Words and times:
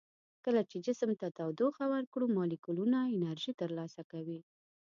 کله 0.45 0.61
چې 0.69 0.77
جسم 0.85 1.11
ته 1.19 1.27
تودوخه 1.37 1.85
ورکړو 1.93 2.25
مالیکولونه 2.37 2.99
انرژي 3.15 3.53
تر 3.61 3.69
لاسه 3.77 4.01
کوي. 4.11 4.39